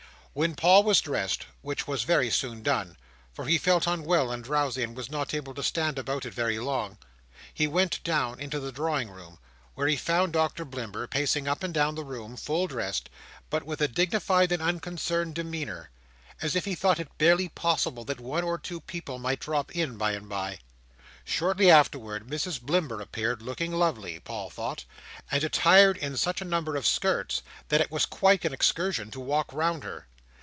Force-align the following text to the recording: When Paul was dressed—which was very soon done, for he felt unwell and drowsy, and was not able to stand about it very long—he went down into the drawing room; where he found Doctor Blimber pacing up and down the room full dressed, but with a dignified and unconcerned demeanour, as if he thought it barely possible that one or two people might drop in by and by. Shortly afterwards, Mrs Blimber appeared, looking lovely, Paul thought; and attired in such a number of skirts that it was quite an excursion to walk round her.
When 0.33 0.55
Paul 0.55 0.83
was 0.83 1.01
dressed—which 1.01 1.89
was 1.89 2.03
very 2.03 2.29
soon 2.29 2.63
done, 2.63 2.95
for 3.33 3.43
he 3.47 3.57
felt 3.57 3.85
unwell 3.85 4.31
and 4.31 4.41
drowsy, 4.41 4.81
and 4.81 4.95
was 4.95 5.11
not 5.11 5.33
able 5.33 5.53
to 5.53 5.61
stand 5.61 5.99
about 5.99 6.25
it 6.25 6.33
very 6.33 6.57
long—he 6.57 7.67
went 7.67 8.01
down 8.05 8.39
into 8.39 8.61
the 8.61 8.71
drawing 8.71 9.09
room; 9.09 9.39
where 9.75 9.87
he 9.89 9.97
found 9.97 10.31
Doctor 10.31 10.63
Blimber 10.63 11.05
pacing 11.05 11.49
up 11.49 11.63
and 11.63 11.73
down 11.73 11.95
the 11.95 12.05
room 12.05 12.37
full 12.37 12.67
dressed, 12.67 13.09
but 13.49 13.63
with 13.63 13.81
a 13.81 13.89
dignified 13.89 14.53
and 14.53 14.61
unconcerned 14.61 15.35
demeanour, 15.35 15.89
as 16.41 16.55
if 16.55 16.63
he 16.63 16.75
thought 16.75 17.01
it 17.01 17.17
barely 17.17 17.49
possible 17.49 18.05
that 18.05 18.21
one 18.21 18.45
or 18.45 18.57
two 18.57 18.79
people 18.79 19.19
might 19.19 19.41
drop 19.41 19.75
in 19.75 19.97
by 19.97 20.13
and 20.13 20.29
by. 20.29 20.59
Shortly 21.25 21.69
afterwards, 21.69 22.29
Mrs 22.29 22.61
Blimber 22.61 23.01
appeared, 23.01 23.41
looking 23.41 23.73
lovely, 23.73 24.17
Paul 24.21 24.49
thought; 24.49 24.85
and 25.29 25.43
attired 25.43 25.97
in 25.97 26.15
such 26.15 26.39
a 26.39 26.45
number 26.45 26.77
of 26.77 26.87
skirts 26.87 27.41
that 27.67 27.81
it 27.81 27.91
was 27.91 28.05
quite 28.05 28.45
an 28.45 28.53
excursion 28.53 29.11
to 29.11 29.19
walk 29.19 29.51
round 29.51 29.83
her. 29.83 30.07